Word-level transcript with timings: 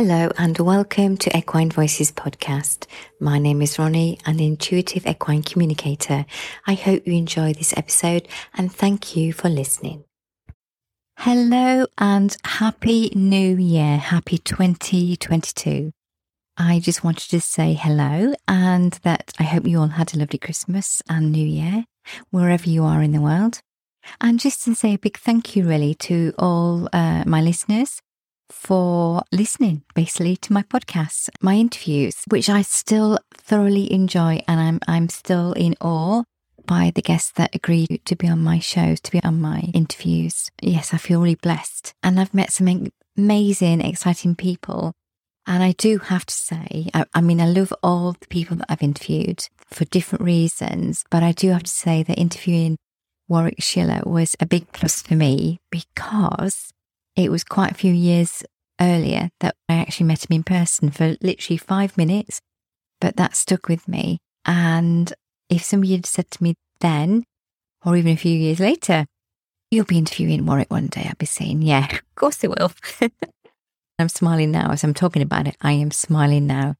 Hello 0.00 0.30
and 0.38 0.56
welcome 0.58 1.16
to 1.16 1.36
Equine 1.36 1.72
Voices 1.72 2.12
podcast. 2.12 2.86
My 3.18 3.40
name 3.40 3.60
is 3.60 3.80
Ronnie, 3.80 4.20
an 4.24 4.38
intuitive 4.38 5.04
equine 5.08 5.42
communicator. 5.42 6.24
I 6.68 6.74
hope 6.74 7.04
you 7.04 7.14
enjoy 7.14 7.52
this 7.52 7.76
episode 7.76 8.28
and 8.54 8.72
thank 8.72 9.16
you 9.16 9.32
for 9.32 9.48
listening. 9.48 10.04
Hello 11.18 11.86
and 11.98 12.36
happy 12.44 13.10
new 13.16 13.56
year. 13.56 13.96
Happy 13.98 14.38
2022. 14.38 15.90
I 16.56 16.78
just 16.78 17.02
wanted 17.02 17.28
to 17.30 17.40
say 17.40 17.72
hello 17.72 18.34
and 18.46 18.92
that 19.02 19.32
I 19.40 19.42
hope 19.42 19.66
you 19.66 19.80
all 19.80 19.88
had 19.88 20.14
a 20.14 20.18
lovely 20.18 20.38
Christmas 20.38 21.02
and 21.08 21.32
New 21.32 21.44
Year, 21.44 21.86
wherever 22.30 22.70
you 22.70 22.84
are 22.84 23.02
in 23.02 23.10
the 23.10 23.20
world. 23.20 23.62
And 24.20 24.38
just 24.38 24.62
to 24.62 24.76
say 24.76 24.94
a 24.94 24.98
big 24.98 25.18
thank 25.18 25.56
you, 25.56 25.64
really, 25.64 25.96
to 25.96 26.34
all 26.38 26.88
uh, 26.92 27.24
my 27.26 27.40
listeners 27.40 28.00
for 28.50 29.22
listening 29.32 29.82
basically 29.94 30.36
to 30.36 30.52
my 30.52 30.62
podcasts, 30.62 31.28
my 31.40 31.54
interviews, 31.54 32.16
which 32.28 32.48
I 32.48 32.62
still 32.62 33.18
thoroughly 33.34 33.92
enjoy. 33.92 34.42
And 34.48 34.60
I'm, 34.60 34.80
I'm 34.86 35.08
still 35.08 35.52
in 35.52 35.74
awe 35.80 36.22
by 36.66 36.92
the 36.94 37.02
guests 37.02 37.32
that 37.32 37.54
agree 37.54 37.86
to 38.04 38.16
be 38.16 38.28
on 38.28 38.40
my 38.40 38.58
shows, 38.58 39.00
to 39.00 39.10
be 39.10 39.22
on 39.24 39.40
my 39.40 39.70
interviews. 39.74 40.50
Yes, 40.60 40.92
I 40.92 40.98
feel 40.98 41.20
really 41.20 41.34
blessed. 41.34 41.94
And 42.02 42.20
I've 42.20 42.34
met 42.34 42.52
some 42.52 42.90
amazing, 43.16 43.80
exciting 43.80 44.36
people. 44.36 44.92
And 45.46 45.62
I 45.62 45.72
do 45.72 45.98
have 45.98 46.26
to 46.26 46.34
say, 46.34 46.90
I, 46.92 47.06
I 47.14 47.20
mean, 47.22 47.40
I 47.40 47.46
love 47.46 47.72
all 47.82 48.12
the 48.12 48.26
people 48.28 48.58
that 48.58 48.66
I've 48.68 48.82
interviewed 48.82 49.48
for 49.66 49.86
different 49.86 50.24
reasons, 50.24 51.04
but 51.10 51.22
I 51.22 51.32
do 51.32 51.50
have 51.50 51.62
to 51.62 51.70
say 51.70 52.02
that 52.02 52.18
interviewing 52.18 52.76
Warwick 53.28 53.62
Schiller 53.62 54.02
was 54.04 54.36
a 54.40 54.46
big 54.46 54.70
plus 54.72 55.02
for 55.02 55.14
me 55.14 55.58
because 55.70 56.70
it 57.18 57.30
was 57.30 57.44
quite 57.44 57.72
a 57.72 57.74
few 57.74 57.92
years 57.92 58.44
earlier 58.80 59.30
that 59.40 59.56
I 59.68 59.74
actually 59.74 60.06
met 60.06 60.24
him 60.24 60.36
in 60.36 60.44
person 60.44 60.90
for 60.90 61.16
literally 61.20 61.58
five 61.58 61.96
minutes, 61.96 62.40
but 63.00 63.16
that 63.16 63.36
stuck 63.36 63.68
with 63.68 63.88
me. 63.88 64.18
And 64.44 65.12
if 65.50 65.64
somebody 65.64 65.92
had 65.92 66.06
said 66.06 66.30
to 66.30 66.42
me 66.42 66.54
then, 66.80 67.24
or 67.84 67.96
even 67.96 68.12
a 68.12 68.16
few 68.16 68.36
years 68.36 68.60
later, 68.60 69.06
you'll 69.70 69.84
be 69.84 69.98
interviewing 69.98 70.46
Warwick 70.46 70.70
one 70.70 70.86
day, 70.86 71.06
I'd 71.08 71.18
be 71.18 71.26
saying, 71.26 71.62
yeah, 71.62 71.86
of 71.92 72.14
course 72.14 72.44
I 72.44 72.48
will. 72.48 72.72
I'm 73.98 74.08
smiling 74.08 74.52
now 74.52 74.70
as 74.70 74.84
I'm 74.84 74.94
talking 74.94 75.22
about 75.22 75.48
it. 75.48 75.56
I 75.60 75.72
am 75.72 75.90
smiling 75.90 76.46
now 76.46 76.76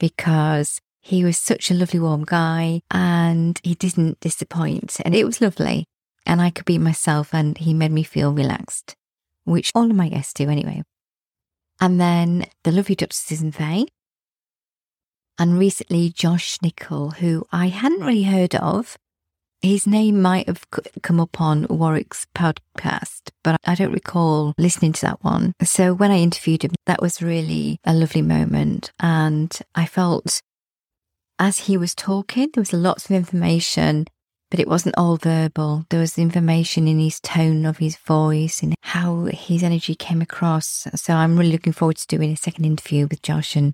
because 0.00 0.80
he 1.02 1.22
was 1.22 1.36
such 1.36 1.70
a 1.70 1.74
lovely, 1.74 2.00
warm 2.00 2.24
guy 2.24 2.80
and 2.90 3.60
he 3.62 3.74
didn't 3.74 4.20
disappoint. 4.20 4.96
And 5.04 5.14
it 5.14 5.24
was 5.24 5.42
lovely. 5.42 5.84
And 6.24 6.40
I 6.40 6.48
could 6.48 6.64
be 6.64 6.78
myself 6.78 7.34
and 7.34 7.58
he 7.58 7.74
made 7.74 7.92
me 7.92 8.04
feel 8.04 8.32
relaxed, 8.32 8.94
which 9.44 9.72
all 9.74 9.90
of 9.90 9.96
my 9.96 10.08
guests 10.08 10.32
do 10.32 10.48
anyway. 10.48 10.82
And 11.80 12.00
then 12.00 12.46
the 12.64 12.72
lovely 12.72 12.94
Dr. 12.94 13.12
Susan 13.14 13.52
Fay. 13.52 13.86
And 15.38 15.58
recently, 15.58 16.10
Josh 16.10 16.58
Nichol, 16.62 17.12
who 17.12 17.44
I 17.50 17.68
hadn't 17.68 18.04
really 18.04 18.24
heard 18.24 18.54
of. 18.54 18.96
His 19.62 19.86
name 19.86 20.20
might 20.20 20.48
have 20.48 20.66
come 21.02 21.20
up 21.20 21.40
on 21.40 21.66
Warwick's 21.70 22.26
podcast, 22.34 23.30
but 23.44 23.56
I 23.64 23.76
don't 23.76 23.92
recall 23.92 24.54
listening 24.58 24.92
to 24.94 25.02
that 25.02 25.22
one. 25.22 25.52
So 25.62 25.94
when 25.94 26.10
I 26.10 26.18
interviewed 26.18 26.64
him, 26.64 26.72
that 26.86 27.00
was 27.00 27.22
really 27.22 27.78
a 27.84 27.94
lovely 27.94 28.22
moment. 28.22 28.90
And 28.98 29.56
I 29.76 29.86
felt 29.86 30.42
as 31.38 31.58
he 31.58 31.76
was 31.76 31.94
talking, 31.94 32.50
there 32.52 32.60
was 32.60 32.72
lots 32.72 33.04
of 33.04 33.12
information, 33.12 34.06
but 34.52 34.60
it 34.60 34.68
wasn't 34.68 34.94
all 34.98 35.16
verbal. 35.16 35.86
There 35.88 35.98
was 35.98 36.18
information 36.18 36.86
in 36.86 36.98
his 36.98 37.18
tone 37.20 37.64
of 37.64 37.78
his 37.78 37.96
voice 37.96 38.62
and 38.62 38.74
how 38.82 39.24
his 39.32 39.62
energy 39.62 39.94
came 39.94 40.20
across. 40.20 40.86
So 40.94 41.14
I'm 41.14 41.38
really 41.38 41.52
looking 41.52 41.72
forward 41.72 41.96
to 41.96 42.06
doing 42.06 42.32
a 42.32 42.36
second 42.36 42.66
interview 42.66 43.06
with 43.10 43.22
Josh 43.22 43.56
and 43.56 43.72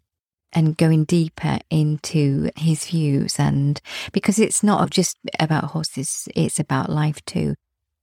and 0.53 0.77
going 0.77 1.05
deeper 1.05 1.59
into 1.69 2.51
his 2.55 2.87
views 2.87 3.41
and 3.41 3.81
because 4.13 4.39
it's 4.39 4.63
not 4.63 4.91
just 4.91 5.17
about 5.41 5.65
horses, 5.65 6.29
it's 6.37 6.61
about 6.61 6.89
life 6.89 7.25
too. 7.25 7.57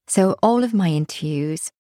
So 0.08 0.36
all 0.44 0.62
of 0.62 0.74
my 0.74 0.90
interviews, 0.90 1.72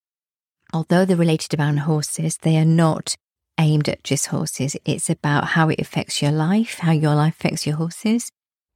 although 0.73 1.03
they're 1.03 1.17
related 1.17 1.59
around 1.59 1.79
horses, 1.79 2.38
they 2.41 2.55
are 2.55 2.63
not 2.63 3.17
aimed 3.59 3.89
at 3.89 4.05
just 4.05 4.28
horses. 4.28 4.78
It's 4.85 5.09
about 5.09 5.47
how 5.47 5.67
it 5.67 5.81
affects 5.81 6.22
your 6.22 6.31
life, 6.31 6.79
how 6.79 6.94
your 6.94 7.16
life 7.16 7.35
affects 7.38 7.67
your 7.67 7.75
horses. 7.75 8.31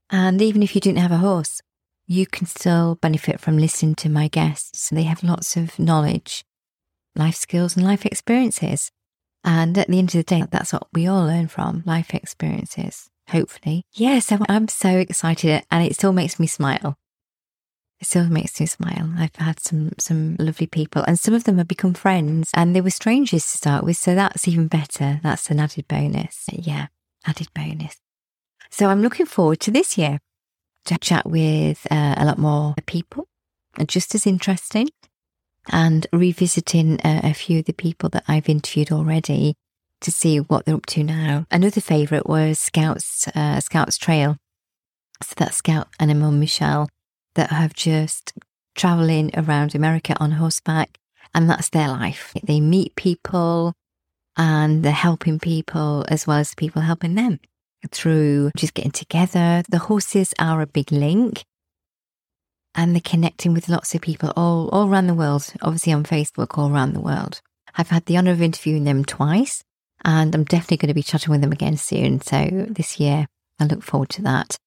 And 0.09 0.41
even 0.41 0.61
if 0.61 0.75
you 0.75 0.81
didn't 0.81 0.99
have 0.99 1.13
a 1.13 1.17
horse, 1.17 1.61
you 2.09 2.25
can 2.25 2.47
still 2.47 2.95
benefit 2.95 3.39
from 3.39 3.57
listening 3.57 3.93
to 3.95 4.09
my 4.09 4.27
guests. 4.27 4.89
They 4.89 5.03
have 5.03 5.23
lots 5.23 5.55
of 5.55 5.77
knowledge, 5.77 6.43
life 7.15 7.35
skills, 7.35 7.77
and 7.77 7.85
life 7.85 8.05
experiences. 8.05 8.91
And 9.43 9.77
at 9.77 9.87
the 9.87 9.99
end 9.99 10.09
of 10.09 10.13
the 10.13 10.23
day, 10.23 10.43
that's 10.49 10.73
what 10.73 10.87
we 10.91 11.07
all 11.07 11.25
learn 11.25 11.47
from 11.47 11.83
life 11.85 12.13
experiences, 12.13 13.09
hopefully. 13.29 13.83
Yeah, 13.93 14.19
so 14.19 14.39
I'm 14.49 14.67
so 14.67 14.89
excited 14.89 15.63
and 15.69 15.85
it 15.85 15.93
still 15.93 16.11
makes 16.11 16.39
me 16.39 16.47
smile 16.47 16.97
it 17.99 18.07
still 18.07 18.29
makes 18.29 18.59
me 18.59 18.65
smile. 18.65 19.13
I've 19.17 19.35
had 19.35 19.59
some 19.59 19.91
some 19.99 20.37
lovely 20.39 20.67
people, 20.67 21.03
and 21.05 21.19
some 21.19 21.33
of 21.33 21.43
them 21.43 21.57
have 21.57 21.67
become 21.67 21.93
friends, 21.93 22.49
and 22.53 22.75
they 22.75 22.81
were 22.81 22.89
strangers 22.89 23.43
to 23.43 23.57
start 23.57 23.83
with, 23.83 23.97
so 23.97 24.15
that's 24.15 24.47
even 24.47 24.67
better. 24.67 25.19
That's 25.21 25.49
an 25.51 25.59
added 25.59 25.87
bonus. 25.87 26.45
Yeah, 26.51 26.87
added 27.25 27.49
bonus. 27.53 27.97
So 28.71 28.87
I'm 28.87 29.01
looking 29.01 29.25
forward 29.25 29.59
to 29.61 29.71
this 29.71 29.97
year 29.97 30.19
to 30.89 30.97
chat 30.97 31.25
with 31.25 31.85
uh, 31.91 32.15
a 32.17 32.25
lot 32.25 32.37
more 32.37 32.73
people, 32.85 33.27
just 33.85 34.15
as 34.15 34.25
interesting, 34.25 34.89
and 35.71 36.07
revisiting 36.11 36.99
uh, 37.01 37.21
a 37.23 37.33
few 37.33 37.59
of 37.59 37.65
the 37.65 37.73
people 37.73 38.09
that 38.09 38.23
I've 38.27 38.49
interviewed 38.49 38.91
already 38.91 39.55
to 40.01 40.11
see 40.11 40.39
what 40.39 40.65
they're 40.65 40.75
up 40.75 40.87
to 40.87 41.03
now. 41.03 41.45
Another 41.51 41.81
favourite 41.81 42.27
was 42.27 42.57
Scouts 42.57 43.27
uh, 43.35 43.59
Scouts 43.59 43.97
Trail. 43.97 44.37
So 45.21 45.33
that's 45.37 45.57
Scout 45.57 45.89
and 45.99 46.17
Mum 46.19 46.39
Michelle 46.39 46.89
that 47.35 47.51
have 47.51 47.73
just 47.73 48.33
traveling 48.75 49.29
around 49.35 49.75
America 49.75 50.15
on 50.19 50.31
horseback 50.31 50.97
and 51.35 51.49
that's 51.49 51.69
their 51.69 51.89
life. 51.89 52.33
They 52.41 52.61
meet 52.61 52.95
people 52.95 53.73
and 54.37 54.83
they're 54.83 54.91
helping 54.93 55.37
people 55.37 56.05
as 56.07 56.25
well 56.25 56.37
as 56.37 56.55
people 56.55 56.81
helping 56.81 57.15
them 57.15 57.39
through 57.91 58.51
just 58.57 58.73
getting 58.73 58.91
together. 58.91 59.63
The 59.69 59.79
horses 59.79 60.33
are 60.39 60.61
a 60.61 60.67
big 60.67 60.91
link 60.91 61.43
and 62.75 62.93
they're 62.93 63.01
connecting 63.03 63.53
with 63.53 63.69
lots 63.69 63.95
of 63.95 64.01
people 64.01 64.31
all, 64.35 64.69
all 64.69 64.87
around 64.87 65.07
the 65.07 65.13
world, 65.13 65.53
obviously 65.61 65.93
on 65.93 66.03
Facebook, 66.03 66.57
all 66.57 66.71
around 66.71 66.93
the 66.93 67.01
world. 67.01 67.41
I've 67.75 67.89
had 67.89 68.05
the 68.05 68.17
honour 68.17 68.31
of 68.31 68.41
interviewing 68.41 68.83
them 68.83 69.05
twice 69.05 69.63
and 70.05 70.33
I'm 70.33 70.43
definitely 70.43 70.77
going 70.77 70.87
to 70.89 70.93
be 70.93 71.03
chatting 71.03 71.31
with 71.31 71.41
them 71.41 71.51
again 71.51 71.77
soon. 71.77 72.21
So 72.21 72.47
this 72.69 72.99
year, 72.99 73.27
I 73.59 73.65
look 73.65 73.83
forward 73.83 74.09
to 74.09 74.21
that. 74.23 74.57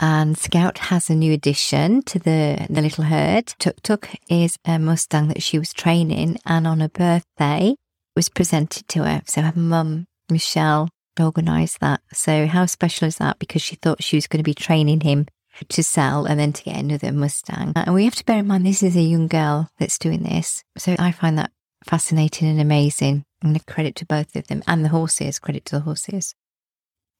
And 0.00 0.38
Scout 0.38 0.78
has 0.78 1.10
a 1.10 1.14
new 1.14 1.32
addition 1.32 2.02
to 2.02 2.18
the, 2.18 2.66
the 2.70 2.82
little 2.82 3.04
herd. 3.04 3.46
Tuk 3.58 3.82
Tuk 3.82 4.10
is 4.28 4.56
a 4.64 4.78
Mustang 4.78 5.28
that 5.28 5.42
she 5.42 5.58
was 5.58 5.72
training 5.72 6.38
and 6.46 6.66
on 6.66 6.80
her 6.80 6.88
birthday 6.88 7.74
was 8.14 8.28
presented 8.28 8.86
to 8.88 9.04
her. 9.04 9.22
So 9.26 9.42
her 9.42 9.52
mum, 9.56 10.06
Michelle, 10.30 10.88
organised 11.20 11.80
that. 11.80 12.00
So 12.12 12.46
how 12.46 12.66
special 12.66 13.08
is 13.08 13.16
that? 13.16 13.38
Because 13.38 13.62
she 13.62 13.76
thought 13.76 14.02
she 14.02 14.16
was 14.16 14.26
going 14.26 14.38
to 14.38 14.44
be 14.44 14.54
training 14.54 15.00
him 15.00 15.26
to 15.68 15.82
sell 15.82 16.24
and 16.24 16.38
then 16.38 16.52
to 16.52 16.62
get 16.62 16.76
another 16.76 17.12
Mustang. 17.12 17.72
And 17.74 17.94
we 17.94 18.04
have 18.04 18.14
to 18.16 18.24
bear 18.24 18.38
in 18.38 18.46
mind 18.46 18.64
this 18.64 18.82
is 18.82 18.96
a 18.96 19.02
young 19.02 19.26
girl 19.26 19.68
that's 19.78 19.98
doing 19.98 20.22
this. 20.22 20.62
So 20.76 20.94
I 20.98 21.12
find 21.12 21.36
that 21.38 21.50
fascinating 21.84 22.48
and 22.48 22.60
amazing. 22.60 23.24
And 23.42 23.56
a 23.56 23.60
credit 23.60 23.94
to 23.96 24.06
both 24.06 24.34
of 24.34 24.48
them 24.48 24.64
and 24.66 24.84
the 24.84 24.88
horses, 24.88 25.38
credit 25.38 25.64
to 25.66 25.76
the 25.76 25.82
horses. 25.82 26.34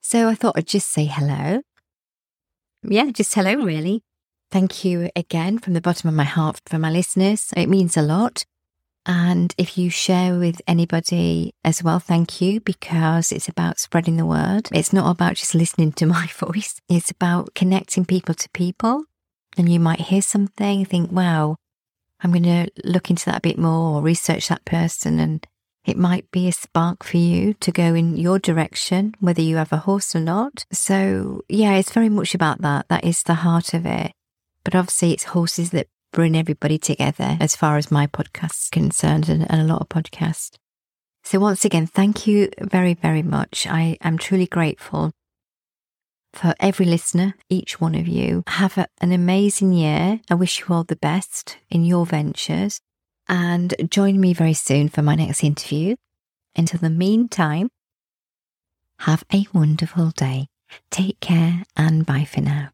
So 0.01 0.29
I 0.29 0.35
thought 0.35 0.57
I'd 0.57 0.67
just 0.67 0.91
say 0.91 1.05
hello 1.05 1.63
yeah, 2.83 3.11
just 3.11 3.35
hello, 3.35 3.55
really. 3.57 4.03
Thank 4.51 4.85
you 4.85 5.11
again 5.17 5.59
from 5.59 5.75
the 5.75 5.81
bottom 5.81 6.09
of 6.09 6.15
my 6.15 6.25
heart 6.25 6.61
for 6.67 6.79
my 6.79 6.91
listeners. 6.91 7.53
It 7.57 7.69
means 7.69 7.97
a 7.97 8.03
lot. 8.03 8.45
And 9.09 9.55
if 9.57 9.79
you 9.79 9.89
share 9.89 10.39
with 10.39 10.61
anybody 10.69 11.55
as 11.65 11.83
well, 11.83 11.99
thank 11.99 12.43
you 12.43 12.61
because 12.61 13.33
it's 13.33 13.49
about 13.49 13.79
spreading 13.79 14.19
the 14.19 14.27
word. 14.27 14.69
It's 14.71 14.93
not 14.93 15.11
about 15.11 15.37
just 15.37 15.55
listening 15.55 15.93
to 15.93 16.07
my 16.19 16.27
voice. 16.27 16.81
It's 16.91 17.11
about 17.11 17.55
connecting 17.55 18.05
people 18.05 18.35
to 18.35 18.49
people. 18.51 19.05
And 19.57 19.73
you 19.73 19.81
might 19.81 20.03
hear 20.03 20.21
something, 20.21 20.85
think, 20.85 21.11
wow, 21.11 21.57
I'm 22.21 22.33
going 22.33 22.43
to 22.43 22.71
look 22.85 23.09
into 23.09 23.25
that 23.25 23.39
a 23.39 23.41
bit 23.41 23.59
more 23.59 23.97
or 23.97 24.03
research 24.03 24.49
that 24.49 24.67
person 24.67 25.19
and 25.19 25.45
it 25.87 25.97
might 25.97 26.31
be 26.31 26.47
a 26.47 26.53
spark 26.53 27.03
for 27.03 27.17
you 27.17 27.55
to 27.55 27.73
go 27.73 27.95
in 27.95 28.19
your 28.19 28.39
direction, 28.39 29.15
whether 29.21 29.41
you 29.41 29.57
have 29.57 29.73
a 29.73 29.79
horse 29.79 30.15
or 30.15 30.21
not. 30.21 30.67
So, 30.71 31.41
yeah, 31.49 31.77
it's 31.77 31.93
very 31.93 32.11
much 32.11 32.35
about 32.35 32.61
that. 32.61 32.89
That 32.89 33.05
is 33.05 33.23
the 33.23 33.37
heart 33.37 33.73
of 33.73 33.87
it. 33.87 34.13
But 34.65 34.75
obviously, 34.75 35.15
it's 35.15 35.25
horses 35.25 35.71
that 35.71 35.87
bring 36.13 36.37
everybody 36.37 36.79
together 36.79 37.37
as 37.41 37.57
far 37.57 37.77
as 37.77 37.91
my 37.91 38.07
podcast 38.07 38.65
is 38.65 38.69
concerned 38.71 39.29
and, 39.29 39.51
and 39.51 39.61
a 39.61 39.65
lot 39.65 39.83
of 39.83 39.89
podcasts. 39.89 40.57
So, 41.25 41.39
once 41.41 41.65
again, 41.65 41.87
thank 41.87 42.27
you 42.27 42.49
very, 42.61 42.95
very 42.95 43.23
much. 43.23 43.67
I 43.67 43.99
am 44.01 44.19
truly 44.19 44.47
grateful 44.47 45.13
for 46.33 46.55
every 46.61 46.87
listener, 46.87 47.35
each 47.51 47.81
one 47.81 47.95
of 47.95 48.07
you. 48.09 48.45
Have 48.47 48.79
a, 48.79 48.87
an 49.01 49.13
amazing 49.13 49.73
year. 49.73 50.21
I 50.31 50.35
wish 50.35 50.61
you 50.61 50.67
all 50.75 50.85
the 50.85 50.97
best 50.97 51.59
in 51.71 51.85
your 51.85 52.07
ventures 52.07 52.81
and 53.29 53.75
join 53.91 54.21
me 54.21 54.33
very 54.33 54.55
soon 54.55 54.89
for 54.89 55.03
my 55.03 55.15
next 55.15 55.45
interview. 55.45 55.97
Until 56.57 56.81
the 56.81 56.91
meantime, 56.91 57.69
Have 59.01 59.25
a 59.33 59.47
wonderful 59.53 60.11
day. 60.11 60.49
Take 60.91 61.21
care 61.21 61.65
and 61.77 62.05
bye 62.05 62.25
for 62.25 62.41
now. 62.41 62.71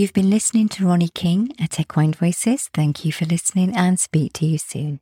You've 0.00 0.14
been 0.14 0.30
listening 0.30 0.70
to 0.70 0.86
Ronnie 0.86 1.10
King 1.10 1.54
at 1.60 1.78
Equine 1.78 2.14
Voices. 2.14 2.70
Thank 2.72 3.04
you 3.04 3.12
for 3.12 3.26
listening 3.26 3.76
and 3.76 4.00
speak 4.00 4.32
to 4.32 4.46
you 4.46 4.56
soon. 4.56 5.00